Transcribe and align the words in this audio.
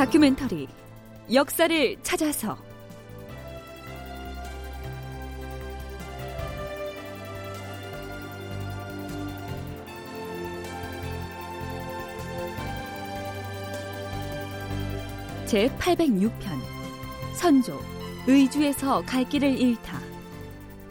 다큐멘터리 0.00 0.66
역사를 1.30 1.96
찾아서. 2.02 2.56
제 15.44 15.68
806편 15.78 16.30
선조 17.34 17.78
의주에서 18.26 19.02
갈 19.02 19.28
길을 19.28 19.60
잃다. 19.60 20.00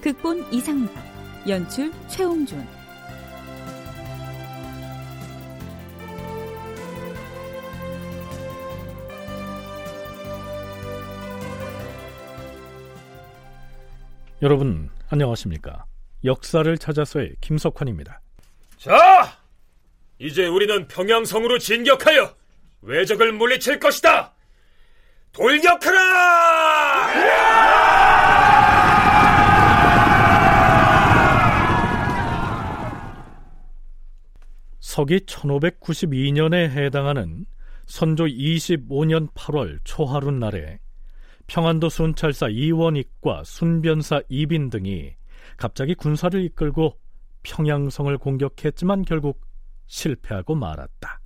극본 0.01 0.53
이상락 0.53 0.93
연출 1.47 1.91
최홍준 2.09 2.63
여러분 14.41 14.89
안녕하십니까? 15.09 15.83
역사를 16.23 16.77
찾아서의 16.77 17.35
김석환입니다. 17.41 18.21
자, 18.77 19.37
이제 20.17 20.47
우리는 20.47 20.87
평양성으로 20.87 21.59
진격하여 21.59 22.33
외적을 22.81 23.33
물리칠 23.33 23.79
것이다. 23.79 24.33
돌격하라! 25.33 27.09
서기 34.79 35.19
1592년에 35.19 36.69
해당하는 36.69 37.45
선조 37.85 38.25
25년 38.25 39.33
8월 39.33 39.79
초하룻 39.83 40.33
날에 40.33 40.79
평안도 41.49 41.89
순찰사 41.89 42.49
이원익과 42.49 43.43
순변사 43.43 44.21
이빈 44.29 44.69
등이 44.69 45.15
갑자기 45.57 45.95
군사를 45.95 46.39
이끌고 46.45 46.99
평양성을 47.41 48.15
공격했지만 48.19 49.03
결국 49.03 49.41
실패하고 49.87 50.53
말았다. 50.53 51.19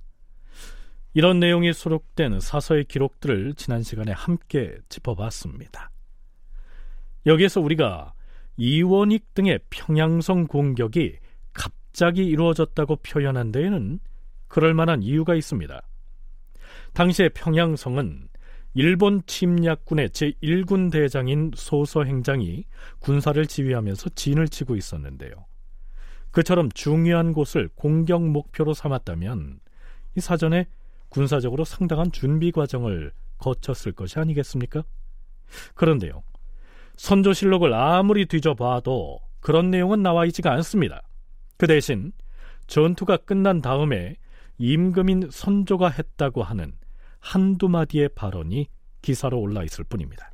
이런 1.12 1.40
내용이 1.40 1.74
수록된 1.74 2.40
사서의 2.40 2.84
기록들을 2.84 3.54
지난 3.54 3.82
시간에 3.82 4.12
함께 4.12 4.78
짚어봤습니다. 4.88 5.90
여기에서 7.26 7.60
우리가 7.60 8.14
이원익 8.56 9.34
등의 9.34 9.60
평양성 9.68 10.46
공격이 10.46 11.18
갑자기 11.52 12.24
이루어졌다고 12.24 12.96
표현한 12.96 13.52
데에는 13.52 14.00
그럴 14.48 14.72
만한 14.72 15.02
이유가 15.02 15.34
있습니다. 15.34 15.82
당시의 16.94 17.30
평양성은 17.34 18.28
일본 18.74 19.22
침략군의 19.26 20.08
제1군 20.10 20.90
대장인 20.90 21.52
소서 21.54 22.02
행장이 22.02 22.64
군사를 22.98 23.46
지휘하면서 23.46 24.10
진을 24.10 24.48
치고 24.48 24.74
있었는데요. 24.74 25.46
그처럼 26.32 26.68
중요한 26.72 27.32
곳을 27.32 27.70
공격 27.76 28.22
목표로 28.26 28.74
삼았다면 28.74 29.60
이 30.16 30.20
사전에 30.20 30.66
군사적으로 31.08 31.64
상당한 31.64 32.10
준비 32.10 32.50
과정을 32.50 33.12
거쳤을 33.38 33.92
것이 33.92 34.18
아니겠습니까? 34.18 34.82
그런데요. 35.76 36.24
선조실록을 36.96 37.72
아무리 37.72 38.26
뒤져봐도 38.26 39.20
그런 39.38 39.70
내용은 39.70 40.02
나와 40.02 40.26
있지가 40.26 40.52
않습니다. 40.52 41.02
그 41.56 41.68
대신 41.68 42.12
전투가 42.66 43.18
끝난 43.18 43.60
다음에 43.60 44.16
임금인 44.58 45.28
선조가 45.30 45.90
했다고 45.90 46.42
하는 46.42 46.72
한두 47.24 47.70
마디의 47.70 48.10
발언이 48.14 48.68
기사로 49.00 49.40
올라 49.40 49.64
있을 49.64 49.82
뿐입니다. 49.84 50.30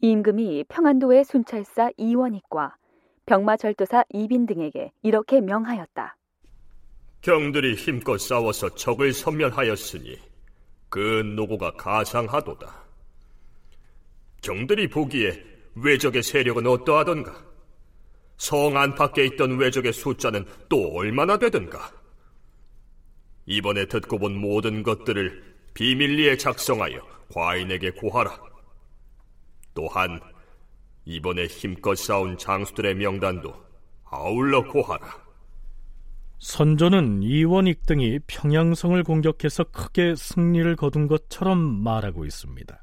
임금이 0.00 0.64
평안도의 0.68 1.24
순찰사 1.24 1.90
이원익과 1.96 2.76
병마절도사 3.24 4.04
이빈 4.10 4.44
등에게 4.46 4.92
이렇게 5.02 5.40
명하였다. 5.40 6.16
경들이 7.22 7.74
힘껏 7.74 8.18
싸워서 8.18 8.74
적을 8.74 9.14
섬멸하였으니 9.14 10.18
그 10.90 10.98
노고가 11.34 11.72
가상하도다. 11.72 12.84
경들이 14.42 14.88
보기에 14.88 15.42
외적의 15.74 16.22
세력은 16.22 16.66
어떠하던가? 16.66 17.32
성 18.36 18.76
안팎에 18.76 19.24
있던 19.24 19.56
외적의 19.56 19.94
숫자는 19.94 20.44
또 20.68 20.92
얼마나 20.94 21.38
되던가? 21.38 21.90
이번에 23.46 23.86
듣고 23.86 24.18
본 24.18 24.36
모든 24.36 24.82
것들을 24.82 25.51
비밀리에 25.74 26.36
작성하여 26.36 27.00
과인에게 27.32 27.90
고하라. 27.92 28.38
또한 29.74 30.20
이번에 31.04 31.46
힘껏 31.46 31.94
싸운 31.94 32.36
장수들의 32.36 32.94
명단도 32.96 33.54
아울러 34.04 34.62
고하라. 34.70 35.22
선조는 36.38 37.22
이원익 37.22 37.86
등이 37.86 38.18
평양성을 38.26 39.02
공격해서 39.04 39.64
크게 39.64 40.14
승리를 40.16 40.74
거둔 40.76 41.06
것처럼 41.06 41.58
말하고 41.58 42.24
있습니다. 42.24 42.82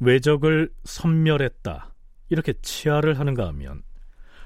외적을 0.00 0.70
섬멸했다. 0.84 1.94
이렇게 2.28 2.52
치하를 2.60 3.18
하는가 3.18 3.46
하면 3.48 3.82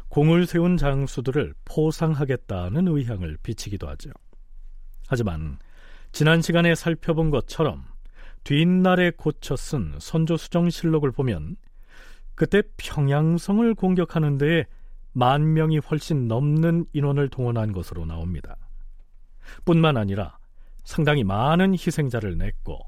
공을 0.09 0.47
세운 0.47 0.77
장수들을 0.77 1.55
포상하겠다는 1.65 2.89
의향을 2.89 3.39
비치기도 3.43 3.89
하죠. 3.89 4.11
하지만 5.09 5.59
지난 6.15 6.43
시간에 6.43 6.77
살펴본 6.77 7.31
것처럼 7.31 7.85
뒷날에 8.45 9.11
고쳐 9.11 9.57
쓴 9.57 9.97
선조 9.99 10.37
수정실록을 10.37 11.11
보면 11.11 11.57
그때 12.37 12.63
평양성을 12.77 13.75
공격하는 13.75 14.39
데에 14.39 14.65
만 15.11 15.55
명이 15.55 15.79
훨씬 15.79 16.29
넘는 16.29 16.87
인원을 16.93 17.31
동원한 17.31 17.73
것으로 17.73 18.07
나옵니다. 18.07 18.57
뿐만 19.65 19.97
아니라 19.97 20.39
상당히 20.85 21.25
많은 21.25 21.73
희생자를 21.73 22.39
냈고 22.39 22.79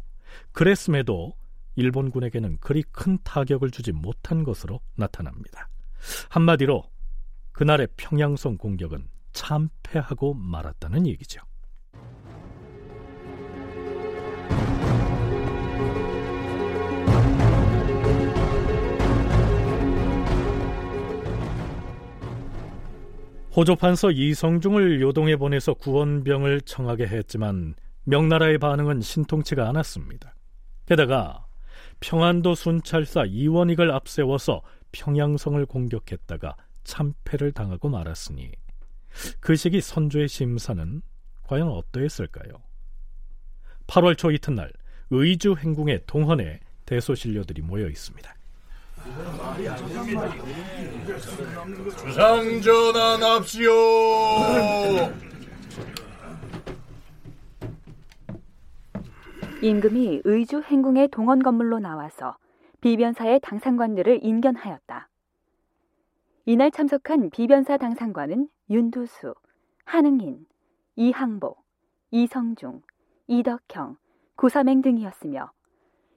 그랬음에도 0.53 1.34
일본군에게는 1.75 2.58
그리 2.60 2.84
큰 2.93 3.19
타격을 3.25 3.72
주지 3.72 3.91
못한 3.91 4.44
것으로 4.44 4.78
나타납니다. 4.94 5.69
한마디로 6.28 6.84
그날의 7.50 7.88
평양성 7.97 8.56
공격은 8.56 9.08
참패하고 9.32 10.34
말았다는 10.34 11.08
얘기죠. 11.08 11.41
호조판서 23.56 24.11
이성중을 24.11 25.00
요동해 25.00 25.37
보내서 25.37 25.72
구원병을 25.72 26.61
청하게 26.61 27.06
했지만 27.06 27.75
명나라의 28.05 28.59
반응은 28.59 29.00
신통치가 29.00 29.67
않았습니다. 29.71 30.34
게다가 30.84 31.47
평안도 32.00 32.55
순찰사 32.55 33.25
이원익을 33.25 33.91
앞세워서 33.91 34.61
평양성을 34.93 35.65
공격했다가 35.65 36.55
참패를 36.84 37.53
당하고 37.53 37.89
말았으니 37.89 38.53
그 39.41 39.56
시기 39.56 39.81
선조의 39.81 40.28
심사는 40.28 41.00
과연 41.44 41.69
어떠했을까요? 41.69 42.61
8월 43.87 44.19
초 44.19 44.31
이튿날 44.33 44.71
의주 45.09 45.55
행궁의 45.59 46.03
동헌에 46.06 46.61
대소신료들이 46.84 47.62
모여 47.62 47.88
있습니다. 47.88 48.36
주상 51.96 52.60
전하 52.60 53.16
납시오. 53.19 53.72
임금이 59.62 60.22
의주 60.25 60.60
행궁의 60.60 61.08
동원 61.08 61.43
건물로 61.43 61.78
나와서 61.78 62.37
비변사의 62.81 63.40
당상관들을 63.40 64.20
인견하였다. 64.22 65.08
이날 66.44 66.70
참석한 66.70 67.31
비변사 67.31 67.76
당상관은 67.76 68.48
윤두수, 68.70 69.34
한응인, 69.84 70.46
이항복, 70.94 71.64
이성중, 72.10 72.82
이덕형, 73.26 73.96
구사맹 74.37 74.82
등이었으며 74.82 75.50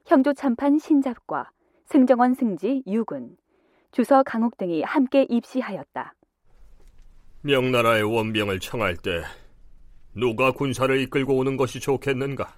형조 0.06 0.34
참판 0.34 0.78
신잡과 0.78 1.52
승정원 1.92 2.36
승지 2.36 2.84
유군, 2.86 3.36
주서 3.92 4.22
강욱 4.22 4.60
등이 4.60 4.84
함께 4.84 5.26
입시하였다. 5.28 6.14
명나라의 7.42 8.04
원병을 8.04 8.60
청할 8.60 8.96
때 8.96 9.24
누가 10.14 10.52
군사를 10.52 10.96
이끌고 11.02 11.36
오는 11.36 11.58
것이 11.58 11.80
좋겠는가? 11.80 12.54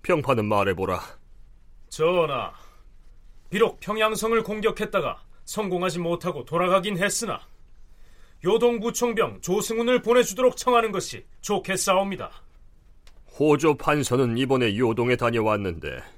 평판은 0.00 0.46
말해보라. 0.46 0.98
전하, 1.90 2.54
비록 3.50 3.80
평양성을 3.80 4.42
공격했다가 4.42 5.20
성공하지 5.44 5.98
못하고 5.98 6.46
돌아가긴 6.46 6.96
했으나 6.96 7.38
요동부총병 8.46 9.42
조승훈을 9.42 10.00
보내주도록 10.00 10.56
청하는 10.56 10.90
것이 10.90 11.26
좋겠사옵니다. 11.42 12.30
호조 13.38 13.76
판서는 13.76 14.38
이번에 14.38 14.74
요동에 14.78 15.16
다녀왔는데 15.16 16.17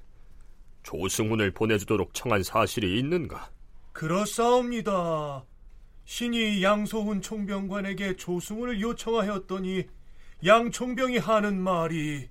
조승훈을 0.90 1.52
보내주도록 1.52 2.14
청한 2.14 2.42
사실이 2.42 2.98
있는가? 2.98 3.50
그렇사옵니다. 3.92 5.44
신이 6.04 6.62
양소훈 6.64 7.22
총병관에게 7.22 8.16
조승훈을 8.16 8.80
요청하였더니 8.80 9.84
양 10.46 10.70
총병이 10.72 11.18
하는 11.18 11.60
말이 11.60 12.28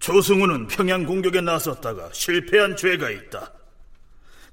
조승훈은 0.00 0.66
평양 0.66 1.04
공격에 1.04 1.40
나섰다가 1.40 2.10
실패한 2.12 2.76
죄가 2.76 3.10
있다. 3.10 3.52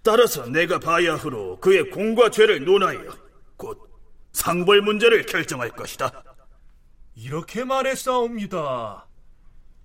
따라서 0.03 0.45
내가 0.45 0.77
바야흐로 0.77 1.59
그의 1.59 1.89
공과 1.89 2.29
죄를 2.29 2.63
논하여 2.63 3.17
곧 3.55 3.89
상벌 4.33 4.81
문제를 4.81 5.25
결정할 5.25 5.71
것이다. 5.71 6.23
이렇게 7.15 7.63
말했사옵니다. 7.63 9.07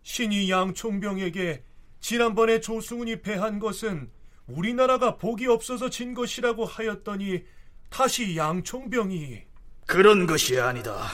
신이 0.02 0.50
양 0.50 0.74
총병에게 0.74 1.64
지난번에 2.02 2.60
조승훈이 2.60 3.22
패한 3.22 3.60
것은 3.60 4.10
우리나라가 4.49 5.16
복이 5.16 5.46
없어서 5.46 5.88
진 5.88 6.14
것이라고 6.14 6.66
하였더니 6.66 7.44
다시 7.88 8.37
양 8.37 8.62
총병이 8.64 9.40
그런 9.87 10.26
것이 10.26 10.60
아니다. 10.60 11.06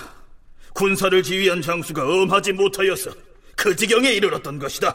군사를 0.75 1.23
지휘한 1.23 1.61
장수가 1.61 2.03
엄하지 2.03 2.55
못하여서 2.55 3.11
그 3.55 3.77
지경에 3.77 4.11
이르렀던 4.13 4.59
것이다. 4.59 4.95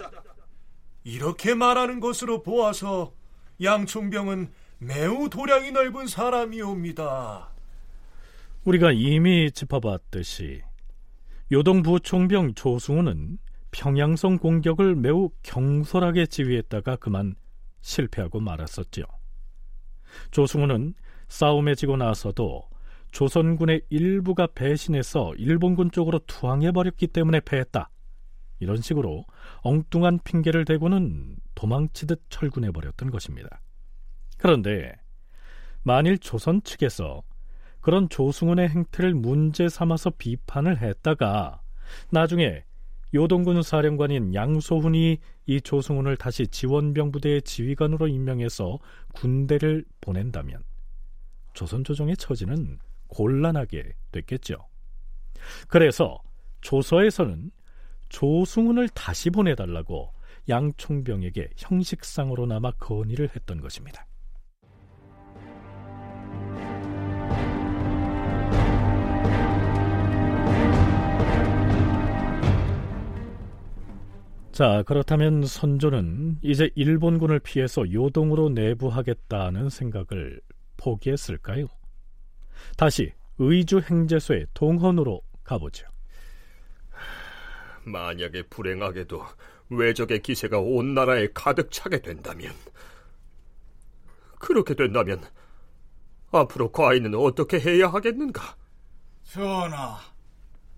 이렇게 1.04 1.54
말하는 1.54 2.00
것으로 2.00 2.42
보아서 2.42 3.14
양 3.62 3.86
총병은 3.86 4.52
매우 4.80 5.30
도량이 5.30 5.72
넓은 5.72 6.08
사람이옵니다. 6.08 7.50
우리가 8.64 8.94
이미 8.94 9.52
짚어봤듯이 9.52 10.62
요동부 11.52 12.00
총병 12.00 12.56
조승우는 12.56 13.38
평양성 13.74 14.38
공격을 14.38 14.96
매우 14.96 15.30
경솔하게 15.42 16.28
지휘했다가 16.28 16.96
그만 16.98 17.36
실패하고 17.82 18.40
말았었지요. 18.40 19.04
조승우는 20.32 20.94
싸움에 21.28 21.76
지고 21.76 21.98
나서도 21.98 22.70
조선군의 23.12 23.82
일부가 23.90 24.48
배신해서 24.48 25.34
일본군 25.36 25.92
쪽으로 25.92 26.20
투항해버렸기 26.20 27.08
때문에 27.08 27.42
패했다. 27.42 27.90
이런 28.60 28.78
식으로 28.78 29.26
엉뚱한 29.62 30.20
핑계를 30.24 30.66
대고는 30.66 31.36
도망치듯 31.56 32.24
철군해버렸던 32.30 33.10
것입니다. 33.12 33.60
그런데 34.38 34.94
만일 35.82 36.20
조선 36.20 36.62
측에서 36.64 37.24
그런 37.82 38.08
조승훈의 38.08 38.70
행태를 38.70 39.14
문제 39.16 39.68
삼아서 39.68 40.12
비판을 40.12 40.82
했다가 40.82 41.62
나중에 42.12 42.64
요동군 43.14 43.62
사령관인 43.62 44.34
양소훈이 44.34 45.20
이 45.46 45.62
조승훈을 45.62 46.18
다시 46.18 46.48
지원병 46.48 47.12
부대의 47.12 47.44
지휘관으로 47.44 48.08
임명해서 48.08 48.80
군대를 49.14 49.86
보낸다면 50.02 50.64
조선 51.54 51.84
조정의 51.84 52.18
처지는 52.18 52.80
곤란하게 53.08 53.94
됐겠죠. 54.12 54.56
그래서 55.68 56.20
조서에서는 56.62 57.52
조승훈을 58.10 58.90
다시 58.90 59.30
보내달라고 59.30 60.14
양총병에게 60.50 61.50
형식상으로나마 61.58 62.72
건의를 62.72 63.30
했던 63.36 63.62
것입니다. 63.62 64.06
자, 74.54 74.84
그렇다면 74.86 75.48
선조는 75.48 76.38
이제 76.44 76.70
일본군을 76.76 77.40
피해서 77.40 77.92
요동으로 77.92 78.50
내부하겠다는 78.50 79.72
생각을 79.72 80.42
포기했을까요? 80.78 81.66
다시 82.78 83.14
의주 83.40 83.80
행제소의 83.80 84.46
동헌으로 84.54 85.24
가보죠. 85.44 85.88
만약에 87.84 88.44
불행하게도 88.44 89.24
외적의 89.70 90.22
기세가 90.22 90.60
온 90.60 90.94
나라에 90.94 91.30
가득 91.34 91.72
차게 91.72 92.04
된다면 92.04 92.54
그렇게 94.38 94.76
된다면 94.76 95.20
앞으로 96.32 96.72
과인은 96.72 97.16
어떻게 97.16 97.60
해야 97.60 97.88
하겠는가? 97.88 98.56
전하, 99.24 99.98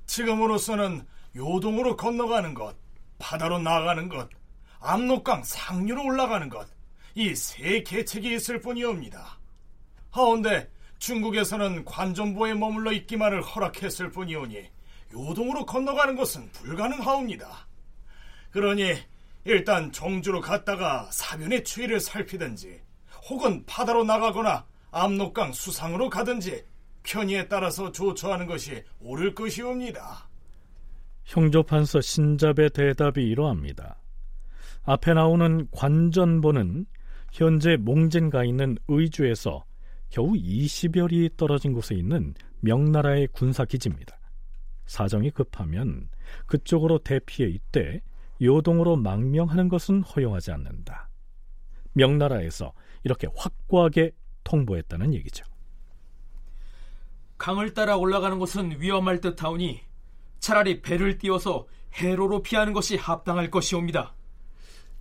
지금으로서는 0.05 1.05
요동으로 1.35 1.97
건너가는 1.97 2.53
것, 2.53 2.84
바다로 3.17 3.59
나가는 3.59 4.07
것, 4.09 4.29
압록강 4.79 5.43
상류로 5.43 6.03
올라가는 6.03 6.47
것, 6.49 6.67
이 7.15 7.33
세 7.33 7.81
계책이 7.81 8.35
있을 8.35 8.59
뿐이옵니다. 8.59 9.39
하운데 10.11 10.69
중국에서는 10.99 11.85
관전부에 11.85 12.53
머물러 12.55 12.91
있기만을 12.91 13.41
허락했을 13.41 14.11
뿐이오니 14.11 14.69
요동으로 15.13 15.65
건너가는 15.65 16.15
것은 16.15 16.51
불가능하옵니다. 16.51 17.67
그러니 18.51 18.95
일단 19.45 19.91
정주로 19.91 20.41
갔다가 20.41 21.07
사변의 21.11 21.63
추위를 21.63 21.99
살피든지 21.99 22.81
혹은 23.29 23.63
바다로 23.65 24.03
나가거나 24.03 24.65
압록강 24.91 25.53
수상으로 25.53 26.09
가든지 26.09 26.65
편의에 27.03 27.47
따라서 27.47 27.91
조처하는 27.91 28.45
것이 28.45 28.83
옳을 28.99 29.35
것이옵니다. 29.35 30.27
형조판서 31.25 32.01
신잡의 32.01 32.69
대답이 32.73 33.21
이러합니다. 33.23 34.01
앞에 34.83 35.13
나오는 35.13 35.67
관전보는 35.71 36.85
현재 37.31 37.75
몽진가 37.77 38.45
있는 38.45 38.77
의주에서 38.87 39.65
겨우 40.09 40.33
20여리 40.33 41.35
떨어진 41.35 41.73
곳에 41.73 41.95
있는 41.95 42.33
명나라의 42.61 43.27
군사기지입니다. 43.27 44.17
사정이 44.85 45.31
급하면 45.31 46.09
그쪽으로 46.45 46.99
대피해 46.99 47.49
이때 47.49 48.01
요동으로 48.41 48.95
망명하는 48.95 49.67
것은 49.67 50.03
허용하지 50.03 50.51
않는다. 50.51 51.09
명나라에서 51.93 52.73
이렇게 53.03 53.27
확고하게 53.35 54.11
통보했다는 54.43 55.13
얘기죠. 55.15 55.43
강을 57.37 57.73
따라 57.73 57.97
올라가는 57.97 58.37
것은 58.37 58.79
위험할 58.79 59.21
듯하오니 59.21 59.81
차라리 60.45 60.79
배를 60.83 61.17
띄워서 61.17 61.65
해로로 61.93 62.43
피하는 62.43 62.71
것이 62.71 62.97
합당할 62.97 63.49
것이옵니다. 63.49 64.13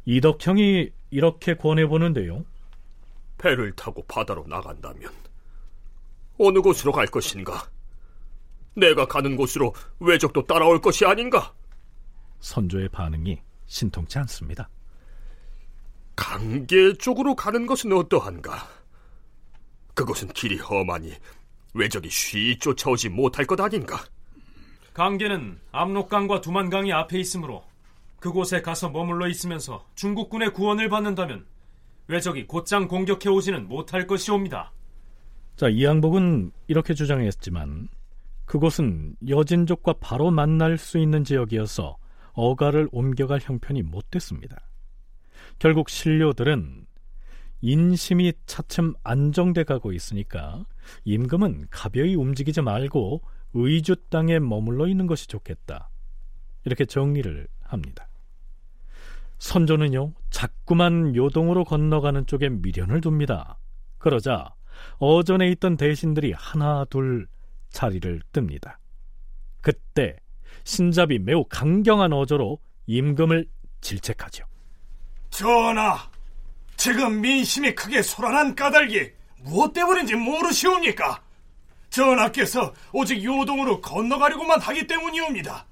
이덕형이 0.07 0.91
이렇게 1.11 1.55
권해보는데요. 1.55 2.47
배를 3.37 3.73
타고 3.77 4.03
바다로 4.07 4.47
나간다면 4.49 5.13
어느 6.39 6.63
곳으로 6.63 6.93
갈 6.93 7.07
것인가? 7.09 7.69
내가 8.75 9.07
가는 9.07 9.37
곳으로 9.37 9.75
외적도 10.01 10.47
따라올 10.47 10.81
것이 10.81 11.05
아닌가? 11.05 11.53
선조의 12.41 12.89
반응이 12.89 13.39
신통치 13.67 14.19
않습니다. 14.21 14.71
강계 16.17 16.95
쪽으로 16.95 17.35
가는 17.35 17.67
것은 17.67 17.93
어떠한가? 17.93 18.67
그곳은 19.93 20.29
길이 20.29 20.57
험하니 20.57 21.13
외적이 21.75 22.09
쉬이 22.09 22.59
쫓아오지 22.59 23.11
못할 23.11 23.45
것 23.45 23.61
아닌가? 23.61 24.07
강계는 24.95 25.59
압록강과 25.73 26.41
두만강이 26.41 26.93
앞에 26.93 27.19
있으므로 27.19 27.65
그곳에 28.21 28.63
가서 28.63 28.91
머물러 28.91 29.29
있으면서 29.29 29.85
중국군의 29.97 30.53
구원을 30.53 30.89
받는다면 30.89 31.45
외적이 32.07 32.47
곧장 32.47 32.87
공격해 32.87 33.29
오지는 33.29 33.69
못할 33.69 34.07
것이옵니다. 34.07 34.73
자, 35.57 35.69
이항복은 35.69 36.53
이렇게 36.69 36.95
주장했지만 36.95 37.89
그곳은 38.45 39.17
여진족과 39.29 39.95
바로 40.01 40.31
만날 40.31 40.79
수 40.79 40.99
있는 40.99 41.25
지역이어서 41.25 41.97
어가를 42.33 42.89
옮겨갈 42.93 43.41
형편이 43.43 43.83
못 43.83 44.11
됐습니다. 44.13 44.61
결국 45.59 45.91
신료들은 45.91 46.87
인심이 47.63 48.33
차츰 48.47 48.95
안정돼 49.03 49.65
가고 49.65 49.93
있으니까 49.93 50.65
임금은 51.05 51.67
가벼이 51.71 52.15
움직이지 52.15 52.61
말고 52.61 53.23
의주 53.55 53.97
땅에 54.11 54.39
머물러 54.39 54.87
있는 54.87 55.07
것이 55.07 55.27
좋겠다. 55.29 55.91
이렇게 56.65 56.85
정리를 56.85 57.47
합니다. 57.63 58.09
선조는요, 59.39 60.13
자꾸만 60.31 61.15
요동으로 61.15 61.65
건너가는 61.65 62.27
쪽에 62.27 62.49
미련을 62.49 63.01
둡니다. 63.05 63.59
그러자 63.99 64.55
어전에 64.99 65.49
있던 65.53 65.77
대신들이 65.77 66.33
하나 66.33 66.85
둘 66.87 67.27
자리를 67.71 68.23
뜹니다. 68.33 68.77
그때 69.61 70.17
신잡이 70.65 71.19
매우 71.19 71.45
강경한 71.45 72.13
어조로 72.13 72.59
임금을 72.87 73.47
질책하죠. 73.81 74.45
전하, 75.31 75.99
지금 76.77 77.21
민심이 77.21 77.75
크게 77.75 78.03
소란한 78.03 78.55
까닭이 78.55 79.11
무엇 79.43 79.73
때문인지 79.73 80.15
모르시옵니까? 80.15 81.23
전하께서 81.95 82.75
오직 82.93 83.23
요동으로 83.23 83.81
건너가려고만 83.81 84.61
하기 84.61 84.87
때문이옵니다. 84.89 85.65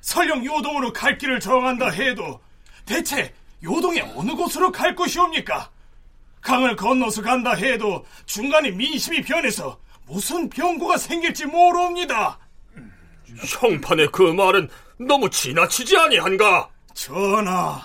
설령 0.00 0.44
요동으로 0.44 0.92
갈 0.92 1.16
길을 1.16 1.38
정한다 1.38 1.90
해도 1.90 2.40
대체 2.84 3.32
요동에 3.62 4.00
어느 4.16 4.32
곳으로 4.32 4.72
갈 4.72 4.96
것이옵니까? 4.96 5.70
강을 6.40 6.74
건너서 6.74 7.22
간다 7.22 7.52
해도 7.52 8.04
중간에 8.26 8.70
민심이 8.72 9.22
변해서 9.22 9.78
무슨 10.06 10.48
병고가 10.48 10.96
생길지 10.96 11.46
모르옵니다. 11.46 12.38
형판의 13.60 14.08
그 14.10 14.22
말은 14.22 14.68
너무 14.98 15.30
지나치지 15.30 15.96
아니한가? 15.96 16.68
전하, 16.94 17.80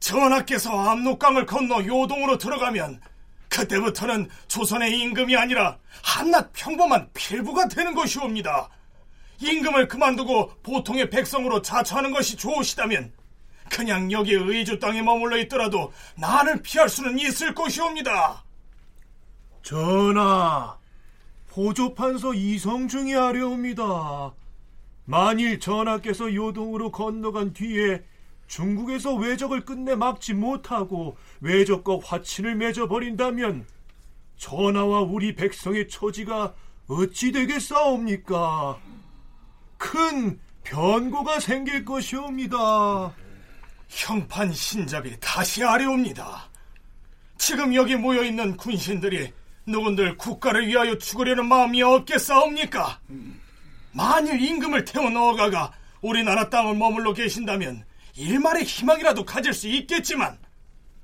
전하께서 0.00 0.70
압록강을 0.70 1.44
건너 1.44 1.84
요동으로 1.84 2.38
들어가면 2.38 3.00
그때부터는 3.48 4.28
조선의 4.46 4.98
임금이 4.98 5.36
아니라 5.36 5.78
한낱 6.02 6.52
평범한 6.52 7.10
필부가 7.14 7.68
되는 7.68 7.94
것이옵니다. 7.94 8.68
임금을 9.40 9.88
그만두고 9.88 10.52
보통의 10.62 11.10
백성으로 11.10 11.62
자처하는 11.62 12.12
것이 12.12 12.36
좋으시다면 12.36 13.12
그냥 13.70 14.10
여기 14.12 14.32
의주 14.32 14.78
땅에 14.78 15.02
머물러 15.02 15.36
있더라도 15.38 15.92
난을 16.16 16.62
피할 16.62 16.88
수는 16.88 17.18
있을 17.18 17.54
것이옵니다. 17.54 18.44
전하, 19.62 20.78
호조판서 21.54 22.34
이성중이 22.34 23.14
아뢰옵니다. 23.14 24.32
만일 25.04 25.58
전하께서 25.60 26.34
요동으로 26.34 26.90
건너간 26.90 27.52
뒤에 27.52 28.02
중국에서 28.48 29.14
외적을 29.14 29.64
끝내 29.64 29.94
막지 29.94 30.34
못하고 30.34 31.16
외적과 31.40 31.98
화친을 32.02 32.56
맺어버린다면 32.56 33.66
전하와 34.36 35.02
우리 35.02 35.34
백성의 35.34 35.88
처지가 35.88 36.54
어찌 36.88 37.30
되겠사옵니까? 37.30 38.78
큰 39.76 40.40
변고가 40.64 41.40
생길 41.40 41.84
것이옵니다. 41.84 43.14
형판 43.88 44.52
신잡이 44.52 45.16
다시 45.20 45.62
아뢰옵니다. 45.62 46.48
지금 47.36 47.74
여기 47.74 47.96
모여 47.96 48.22
있는 48.22 48.56
군신들이 48.56 49.32
누군들 49.66 50.16
국가를 50.16 50.66
위하여 50.66 50.96
죽으려는 50.96 51.46
마음이 51.46 51.82
없겠사옵니까? 51.82 53.00
만일 53.92 54.40
임금을 54.40 54.84
태워 54.84 55.10
넣어가가 55.10 55.72
우리나라 56.00 56.48
땅을 56.48 56.74
머물러 56.74 57.12
계신다면 57.12 57.84
일말의 58.18 58.64
희망이라도 58.64 59.24
가질 59.24 59.54
수 59.54 59.68
있겠지만 59.68 60.36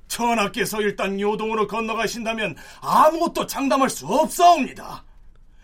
전하께서 0.09 0.81
일단 0.83 1.19
요동으로 1.19 1.69
건너가신다면 1.69 2.57
아무것도 2.81 3.47
장담할 3.47 3.89
수 3.89 4.07
없사옵니다. 4.07 5.05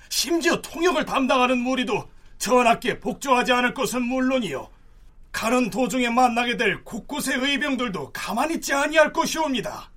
심지어 0.09 0.61
통역을 0.63 1.05
담당하는 1.05 1.59
무리도 1.59 2.09
전하께 2.39 3.01
복종하지 3.01 3.53
않을 3.53 3.75
것은 3.75 4.03
물론이요. 4.03 4.69
가는 5.33 5.71
도중에 5.71 6.09
만나게 6.09 6.57
될 6.57 6.83
곳곳의 6.85 7.39
의병들도 7.39 8.13
가만히 8.13 8.55
있지 8.55 8.73
아니할 8.73 9.13
것이옵니다. 9.13 9.91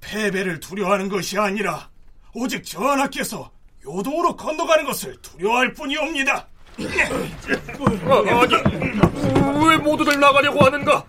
패배를 0.00 0.60
두려워하는 0.60 1.08
것이 1.08 1.38
아니라 1.38 1.90
오직 2.34 2.64
전하께서 2.64 3.50
요동으로 3.84 4.36
건너가는 4.36 4.84
것을 4.84 5.16
두려워할 5.20 5.72
뿐이옵니다. 5.74 6.46
아, 8.08 8.40
아니, 8.40 9.51
왜 9.72 9.78
모두들 9.78 10.20
나가려고 10.20 10.60
하는가? 10.64 11.06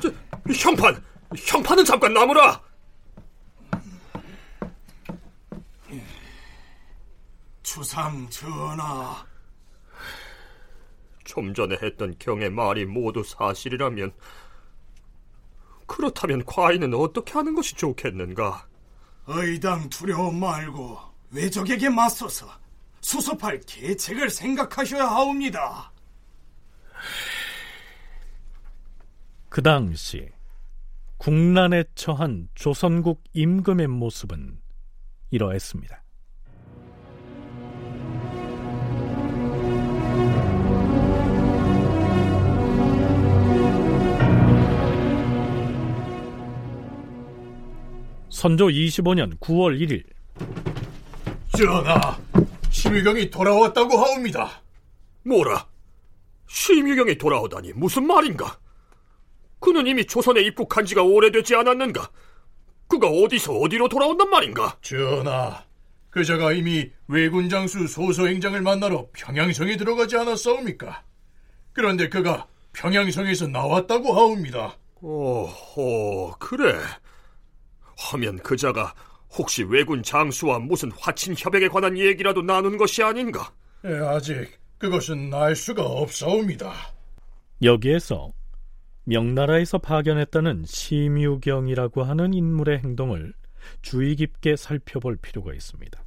저, 0.00 0.08
형판, 0.54 1.02
형판은 1.36 1.84
잠깐 1.84 2.14
나무라. 2.14 2.60
주상 7.64 8.28
전하. 8.30 9.26
좀 11.24 11.52
전에 11.52 11.76
했던 11.82 12.14
경의 12.18 12.50
말이 12.50 12.84
모두 12.84 13.22
사실이라면 13.24 14.12
그렇다면 15.86 16.44
과인은 16.44 16.94
어떻게 16.94 17.32
하는 17.32 17.54
것이 17.54 17.74
좋겠는가? 17.74 18.66
의당 19.26 19.88
두려움 19.88 20.38
말고 20.38 20.98
외적에게 21.30 21.88
맞서서 21.88 22.48
수습할 23.00 23.60
계책을 23.66 24.30
생각하셔야 24.30 25.06
하옵니다. 25.06 25.92
그 29.50 29.62
당시 29.62 30.28
국난에 31.16 31.82
처한 31.96 32.48
조선국 32.54 33.24
임금의 33.32 33.88
모습은 33.88 34.60
이러했습니다. 35.32 36.04
선조 48.28 48.68
25년 48.68 49.36
9월 49.40 49.80
1일 49.80 50.04
전하, 51.58 52.16
심유경이 52.70 53.30
돌아왔다고 53.30 53.98
하옵니다. 53.98 54.62
뭐라? 55.24 55.66
심유경이 56.46 57.18
돌아오다니 57.18 57.72
무슨 57.72 58.06
말인가? 58.06 58.59
그는 59.60 59.86
이미 59.86 60.04
조선에 60.04 60.40
입국한 60.42 60.84
지가 60.84 61.02
오래되지 61.02 61.54
않았는가? 61.54 62.10
그가 62.88 63.08
어디서 63.08 63.52
어디로 63.52 63.88
돌아온단 63.88 64.28
말인가? 64.28 64.76
전하, 64.82 65.62
그자가 66.10 66.52
이미 66.52 66.90
외군 67.06 67.48
장수 67.48 67.86
소소행장을 67.86 68.60
만나러 68.62 69.06
평양성에 69.12 69.76
들어가지 69.76 70.16
않았사옵니까? 70.16 71.04
그런데 71.72 72.08
그가 72.08 72.48
평양성에서 72.72 73.46
나왔다고 73.48 74.12
하옵니다. 74.12 74.76
오호, 75.00 76.34
그래. 76.38 76.74
하면 77.96 78.38
그자가 78.38 78.94
혹시 79.36 79.62
왜군 79.62 80.02
장수와 80.02 80.58
무슨 80.58 80.90
화친 80.92 81.34
협약에 81.38 81.68
관한 81.68 81.96
얘기라도 81.96 82.42
나눈 82.42 82.76
것이 82.76 83.02
아닌가? 83.02 83.52
예, 83.84 83.94
아직 83.98 84.58
그것은 84.78 85.32
알 85.32 85.54
수가 85.54 85.82
없사옵니다. 85.84 86.72
여기에서 87.62 88.32
명나라에서 89.04 89.78
파견했다는 89.78 90.64
심유경이라고 90.66 92.02
하는 92.04 92.34
인물의 92.34 92.78
행동을 92.80 93.32
주의 93.82 94.16
깊게 94.16 94.56
살펴볼 94.56 95.16
필요가 95.16 95.52
있습니다. 95.52 96.02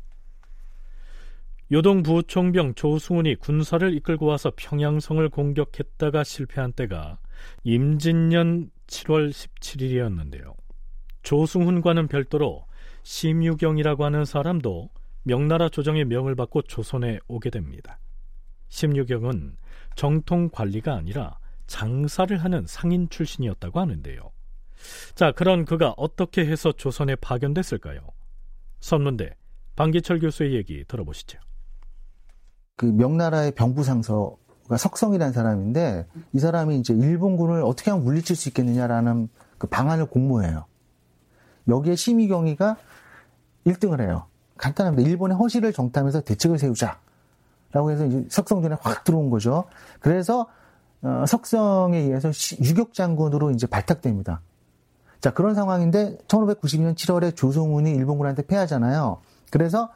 요동 1.71 2.03
부총병 2.03 2.75
조승훈이 2.75 3.35
군사를 3.35 3.93
이끌고 3.95 4.25
와서 4.27 4.51
평양성을 4.55 5.27
공격했다가 5.29 6.23
실패한 6.23 6.73
때가 6.73 7.17
임진년 7.63 8.69
7월 8.87 9.31
17일이었는데요. 9.31 10.53
조승훈과는 11.23 12.07
별도로 12.09 12.65
심유경이라고 13.03 14.05
하는 14.05 14.25
사람도 14.25 14.89
명나라 15.23 15.69
조정의 15.69 16.05
명을 16.05 16.35
받고 16.35 16.63
조선에 16.63 17.19
오게 17.27 17.49
됩니다. 17.49 17.97
심유경은 18.67 19.55
정통 19.95 20.49
관리가 20.49 20.93
아니라 20.93 21.39
장사를 21.67 22.35
하는 22.37 22.65
상인 22.67 23.09
출신이었다고 23.09 23.79
하는데요. 23.79 24.31
자, 25.15 25.31
그런 25.31 25.65
그가 25.65 25.93
어떻게 25.97 26.45
해서 26.45 26.71
조선에 26.71 27.15
파견됐을까요? 27.15 28.01
선문대 28.79 29.35
방기철 29.75 30.19
교수의 30.19 30.53
얘기 30.55 30.83
들어보시죠. 30.87 31.39
그 32.75 32.85
명나라의 32.85 33.51
병부상서가 33.51 34.77
석성이라는 34.77 35.33
사람인데 35.33 36.07
이 36.33 36.39
사람이 36.39 36.79
이제 36.79 36.93
일본군을 36.93 37.61
어떻게 37.63 37.91
하면 37.91 38.03
물리칠 38.03 38.35
수 38.35 38.49
있겠느냐라는 38.49 39.29
그 39.57 39.67
방안을 39.67 40.07
공모해요. 40.07 40.65
여기에 41.67 41.95
심의경이가 41.95 42.77
1등을 43.65 44.01
해요. 44.01 44.27
간단합니다. 44.57 45.09
일본의 45.09 45.37
허실을 45.37 45.71
정탐해서 45.73 46.21
대책을 46.21 46.57
세우자. 46.59 46.99
라고 47.71 47.89
해서 47.89 48.05
이제 48.05 48.25
석성전에 48.29 48.75
확 48.81 49.03
들어온 49.03 49.29
거죠. 49.29 49.65
그래서 49.99 50.47
어, 51.03 51.25
석성에 51.27 51.97
의해서 51.97 52.31
유격 52.63 52.93
장군으로 52.93 53.51
이제 53.51 53.67
발탁됩니다. 53.67 54.41
자, 55.19 55.31
그런 55.33 55.55
상황인데 55.55 56.17
1592년 56.27 56.95
7월에 56.95 57.35
조성훈이 57.35 57.91
일본군한테 57.91 58.45
패하잖아요. 58.45 59.19
그래서 59.51 59.89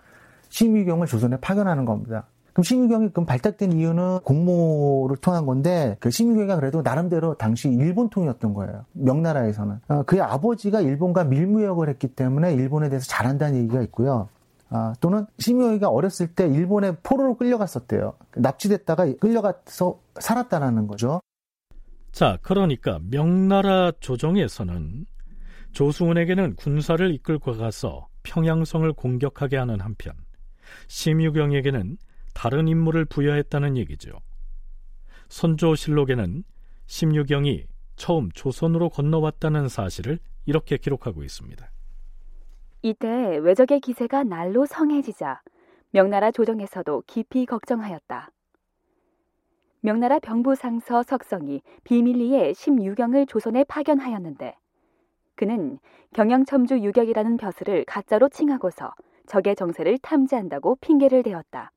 심의경을 0.49 1.07
조선에 1.07 1.37
파견하는 1.37 1.85
겁니다. 1.85 2.27
그럼 2.53 2.63
심의경이 2.63 3.09
그럼 3.09 3.25
발탁된 3.25 3.71
이유는 3.73 4.21
공모를 4.23 5.17
통한 5.17 5.45
건데 5.45 5.95
그 5.99 6.09
심의경이 6.09 6.55
그래도 6.55 6.81
나름대로 6.81 7.35
당시 7.35 7.67
일본 7.69 8.09
통이었던 8.09 8.53
거예요. 8.53 8.85
명나라에서는 8.93 9.79
어, 9.89 10.03
그의 10.03 10.21
아버지가 10.21 10.81
일본과 10.81 11.23
밀무역을 11.25 11.87
했기 11.89 12.07
때문에 12.07 12.53
일본에 12.53 12.89
대해서 12.89 13.05
잘한다는 13.07 13.59
얘기가 13.59 13.81
있고요. 13.83 14.29
아, 14.69 14.93
또는 14.99 15.25
심의경이가 15.39 15.89
어렸을 15.89 16.27
때 16.33 16.47
일본에 16.47 16.91
포로로 17.03 17.37
끌려갔었대요. 17.37 18.17
납치됐다가 18.35 19.13
끌려가서 19.19 19.99
살았다라는 20.19 20.87
거죠. 20.87 21.21
자, 22.11 22.37
그러니까 22.41 22.99
명나라 23.09 23.91
조정에서는 23.99 25.05
조승훈에게는 25.71 26.55
군사를 26.55 27.13
이끌고 27.13 27.57
가서 27.57 28.07
평양성을 28.23 28.91
공격하게 28.93 29.57
하는 29.57 29.79
한편 29.79 30.13
심유경에게는 30.87 31.97
다른 32.33 32.67
임무를 32.67 33.05
부여했다는 33.05 33.77
얘기죠. 33.77 34.11
선조실록에는 35.29 36.43
심유경이 36.87 37.65
처음 37.95 38.31
조선으로 38.31 38.89
건너왔다는 38.89 39.69
사실을 39.69 40.19
이렇게 40.45 40.77
기록하고 40.77 41.23
있습니다. 41.23 41.69
이때 42.83 43.37
외적의 43.37 43.79
기세가 43.79 44.23
날로 44.23 44.65
성해지자 44.65 45.41
명나라 45.91 46.31
조정에서도 46.31 47.03
깊이 47.07 47.45
걱정하였다. 47.45 48.29
명나라 49.81 50.19
병부상서 50.19 51.03
석성이 51.03 51.61
비밀리에 51.85 52.53
심유경을 52.53 53.25
조선에 53.25 53.63
파견하였는데 53.63 54.55
그는 55.35 55.79
경영첨주 56.13 56.79
유격이라는 56.79 57.37
벼슬을 57.37 57.83
가짜로 57.85 58.29
칭하고서 58.29 58.93
적의 59.25 59.55
정세를 59.55 59.97
탐지한다고 59.99 60.77
핑계를 60.81 61.23
대었다. 61.23 61.71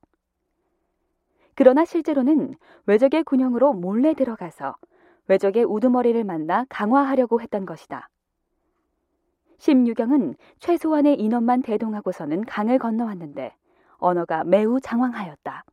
그러나 1.55 1.83
실제로는 1.83 2.55
외적의 2.85 3.23
군형으로 3.23 3.73
몰래 3.73 4.13
들어가서 4.13 4.75
외적의 5.27 5.63
우두머리를 5.63 6.23
만나 6.23 6.65
강화하려고 6.69 7.41
했던 7.41 7.65
것이다. 7.65 8.09
심유경은 9.61 10.35
최소한의 10.59 11.19
인원만 11.19 11.61
대동하고서는 11.61 12.45
강을 12.45 12.79
건너왔는데 12.79 13.53
언어가 13.99 14.43
매우 14.43 14.79
장황하였다. 14.81 15.65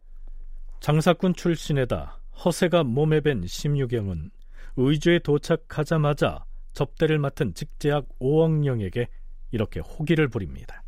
장사꾼 0.80 1.32
출신에다 1.32 2.20
허세가 2.44 2.84
몸에 2.84 3.22
밴 3.22 3.46
심유경은 3.46 4.30
의주에 4.76 5.20
도착하자마자 5.20 6.44
접대를 6.74 7.18
맡은 7.18 7.54
직제학 7.54 8.04
오억령에게 8.18 9.08
이렇게 9.52 9.80
호기를 9.80 10.28
부립니다. 10.28 10.82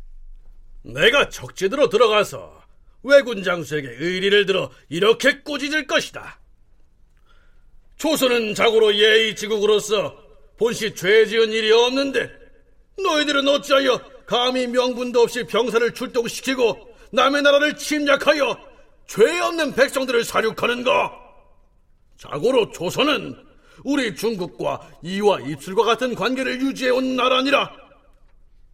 내가 0.83 1.27
적지들로 1.29 1.89
들어가서 1.89 2.61
왜군 3.01 3.41
장수에게 3.41 3.87
의리를 3.97 4.45
들어 4.45 4.69
이렇게 4.89 5.41
꾸짖을 5.41 5.87
것이다. 5.87 6.39
조선은 7.95 8.53
자고로 8.53 8.93
예의 8.93 9.35
지국으로서 9.35 10.15
본시 10.59 10.93
죄 10.93 11.25
지은 11.25 11.51
일이 11.51 11.71
없는데 11.71 12.40
너희들은 13.03 13.47
어찌하여 13.47 13.99
감히 14.25 14.67
명분도 14.67 15.21
없이 15.21 15.43
병사를 15.43 15.93
출동시키고 15.93 16.89
남의 17.11 17.41
나라를 17.41 17.75
침략하여 17.75 18.57
죄 19.07 19.39
없는 19.39 19.75
백성들을 19.75 20.23
사륙하는가? 20.23 21.11
자고로 22.17 22.71
조선은 22.71 23.35
우리 23.83 24.15
중국과 24.15 24.89
이와 25.03 25.41
입술과 25.41 25.83
같은 25.83 26.15
관계를 26.15 26.61
유지해온 26.61 27.15
나라니라. 27.15 27.71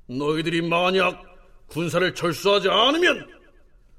너희들이 0.07 0.61
만약 0.61 1.23
군사를 1.67 2.13
철수하지 2.13 2.69
않으면 2.69 3.27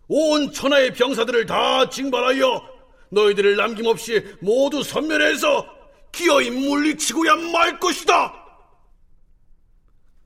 온 0.09 0.53
천하의 0.53 0.95
병사들을 0.95 1.47
다 1.47 1.89
징발하여 1.89 2.63
너희들을 3.11 3.57
남김없이 3.57 4.25
모두 4.41 4.83
섬멸해서 4.83 5.67
기어이 6.13 6.51
물리치고야 6.51 7.37
말 7.53 7.79
것이다. 7.79 8.38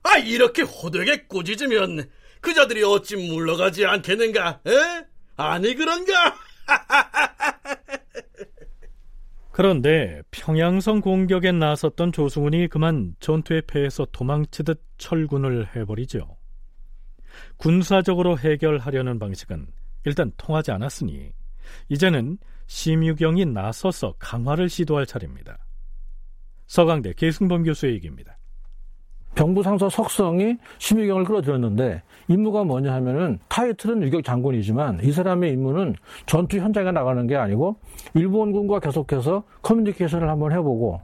아 0.03 0.17
이렇게 0.17 0.61
호되게 0.61 1.23
꾸짖으면 1.27 2.09
그자들이 2.41 2.83
어찌 2.83 3.15
물러가지 3.15 3.85
않겠는가? 3.85 4.61
에? 4.67 5.05
아니 5.37 5.73
그런가? 5.73 6.35
그런데 9.51 10.21
평양성 10.31 11.01
공격에 11.01 11.51
나섰던 11.51 12.11
조승훈이 12.11 12.67
그만 12.69 13.15
전투에 13.19 13.61
패해서 13.61 14.07
도망치듯 14.11 14.83
철군을 14.97 15.75
해버리죠. 15.75 16.37
군사적으로 17.57 18.37
해결하려는 18.37 19.19
방식은 19.19 19.67
일단 20.05 20.31
통하지 20.37 20.71
않았으니 20.71 21.33
이제는 21.89 22.39
심유경이 22.67 23.45
나서서 23.45 24.15
강화를 24.19 24.69
시도할 24.69 25.05
차례입니다. 25.05 25.59
서강대 26.65 27.13
계승범 27.13 27.63
교수의 27.63 27.93
얘기입니다. 27.93 28.37
병부상서 29.35 29.89
석성이 29.89 30.57
심유경을 30.77 31.23
끌어들였는데 31.25 32.01
임무가 32.27 32.63
뭐냐 32.63 32.93
하면은 32.93 33.39
타이틀은 33.49 34.01
유격 34.03 34.23
장군이지만 34.23 34.99
이 35.03 35.11
사람의 35.11 35.51
임무는 35.53 35.95
전투 36.25 36.57
현장에 36.57 36.91
나가는 36.91 37.25
게 37.27 37.35
아니고 37.35 37.75
일본군과 38.13 38.79
계속해서 38.79 39.43
커뮤니케이션을 39.61 40.29
한번 40.29 40.51
해보고 40.51 41.01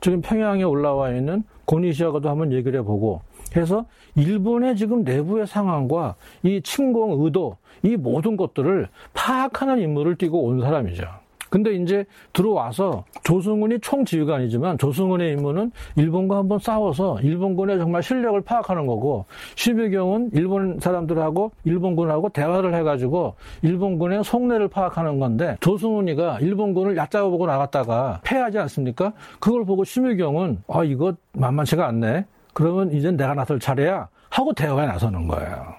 지금 0.00 0.20
평양에 0.20 0.62
올라와 0.62 1.10
있는 1.12 1.42
고니시아가도 1.64 2.28
한번 2.28 2.52
얘기를 2.52 2.80
해보고 2.80 3.22
해서 3.56 3.86
일본의 4.14 4.76
지금 4.76 5.04
내부의 5.04 5.46
상황과 5.46 6.16
이 6.42 6.60
침공 6.62 7.24
의도 7.24 7.56
이 7.82 7.96
모든 7.96 8.36
것들을 8.36 8.88
파악하는 9.14 9.80
임무를 9.80 10.16
띠고 10.16 10.44
온 10.44 10.60
사람이죠. 10.60 11.04
근데 11.50 11.74
이제 11.74 12.04
들어와서 12.32 13.04
조승훈이 13.24 13.80
총지휘관이지만 13.80 14.78
조승훈의 14.78 15.32
임무는 15.32 15.72
일본과 15.96 16.38
한번 16.38 16.58
싸워서 16.58 17.20
일본군의 17.20 17.78
정말 17.78 18.02
실력을 18.02 18.40
파악하는 18.40 18.86
거고 18.86 19.26
심유경은 19.56 20.30
일본 20.34 20.78
사람들하고 20.80 21.52
일본군하고 21.64 22.30
대화를 22.30 22.74
해가지고 22.74 23.34
일본군의 23.62 24.24
속내를 24.24 24.68
파악하는 24.68 25.18
건데 25.18 25.56
조승훈이가 25.60 26.40
일본군을 26.40 26.96
얕잡아보고 26.96 27.46
나갔다가 27.46 28.20
패하지 28.24 28.58
않습니까? 28.58 29.12
그걸 29.40 29.64
보고 29.64 29.84
심유경은 29.84 30.62
아 30.68 30.84
이거 30.84 31.14
만만치가 31.32 31.86
않네. 31.86 32.24
그러면 32.52 32.92
이젠 32.92 33.16
내가 33.16 33.34
나설 33.34 33.60
차례야 33.60 34.08
하고 34.30 34.52
대화에 34.52 34.86
나서는 34.86 35.28
거예요. 35.28 35.74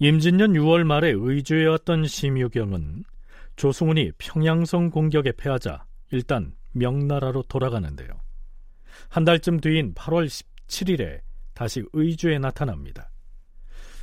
임진년 0.00 0.52
6월 0.52 0.84
말에 0.84 1.12
의주에 1.14 1.66
왔던 1.66 2.06
심유경은 2.06 3.04
조승훈이 3.56 4.12
평양성 4.18 4.90
공격에 4.90 5.32
패하자 5.32 5.84
일단 6.10 6.54
명나라로 6.72 7.42
돌아가는데요. 7.44 8.08
한 9.08 9.24
달쯤 9.24 9.60
뒤인 9.60 9.94
8월 9.94 10.26
17일에 10.26 11.20
다시 11.54 11.84
의주에 11.92 12.38
나타납니다. 12.38 13.10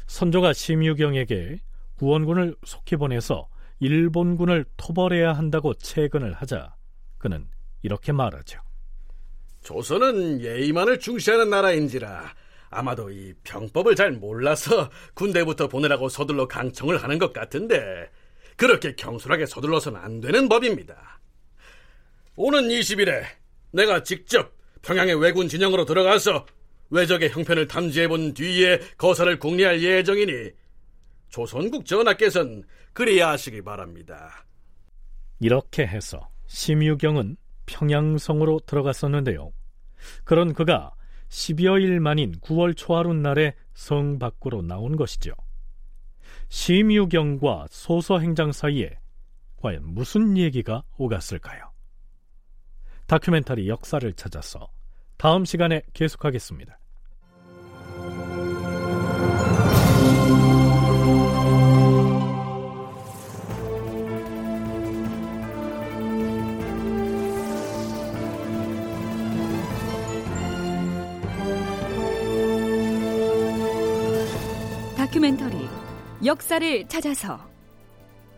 선조가 0.08 0.54
심유경에게 0.54 1.60
구원군을 1.98 2.56
속히 2.66 2.96
보내서 2.96 3.48
일본군을 3.80 4.66
토벌해야 4.78 5.34
한다고 5.34 5.74
채근을 5.74 6.34
하자 6.34 6.76
그는 7.18 7.48
이렇게 7.82 8.12
말하죠. 8.12 8.60
조선은 9.64 10.42
예의만을 10.42 11.00
중시하는 11.00 11.50
나라인지라 11.50 12.34
아마도 12.70 13.12
이 13.12 13.34
병법을 13.44 13.96
잘 13.96 14.12
몰라서 14.12 14.90
군대부터 15.14 15.68
보내라고 15.68 16.10
서둘러 16.10 16.48
강청을 16.48 17.04
하는 17.04 17.20
것 17.20 17.34
같은데 17.34 18.10
그렇게 18.62 18.94
경솔하게 18.94 19.48
서둘러서는 19.48 20.00
안 20.00 20.22
되는 20.22 20.48
법입니다. 20.48 21.20
오는 22.36 22.68
20일에 22.68 23.24
내가 23.72 24.04
직접 24.04 24.54
평양의 24.84 25.16
왜군 25.16 25.48
진영으로 25.48 25.84
들어가서 25.84 26.46
왜적의 26.92 27.32
형편을 27.32 27.68
탐지해 27.68 28.08
본 28.08 28.36
뒤에 28.36 28.80
거사를 29.00 29.40
국리할 29.40 29.82
예정이니 29.82 30.52
조선국 31.30 31.88
전하께서는 31.88 32.64
그리 32.94 33.20
하시기 33.20 33.64
바랍니다. 33.64 34.46
이렇게 35.40 35.88
해서 35.88 36.30
심유경은 36.46 37.38
평양성으로 37.66 38.60
들어갔었는데요. 38.68 39.52
그런 40.24 40.54
그가 40.54 40.92
10여일 41.30 41.98
만인 41.98 42.34
9월 42.42 42.78
초하룻 42.78 43.16
날에 43.16 43.56
성 43.74 44.20
밖으로 44.20 44.62
나온 44.62 44.98
것이죠. 44.98 45.34
심유경과 46.52 47.68
소서행장 47.70 48.52
사이에 48.52 49.00
과연 49.56 49.86
무슨 49.86 50.38
얘기가 50.38 50.84
오갔을까요? 50.98 51.72
다큐멘터리 53.08 53.70
역사를 53.70 54.12
찾아서 54.14 54.70
다음 55.16 55.46
시간에 55.46 55.82
계속하겠습니다. 55.94 56.78
역사를 76.24 76.88
찾아서 76.88 77.40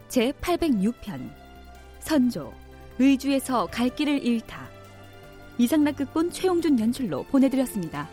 제 0.08 0.32
806편 0.32 1.30
선조 2.00 2.54
의주에서 2.98 3.66
갈 3.66 3.90
길을 3.90 4.26
잃다 4.26 4.70
이상락 5.58 5.98
극본 5.98 6.32
최용준 6.32 6.80
연출로 6.80 7.24
보내드렸습니다. 7.24 8.08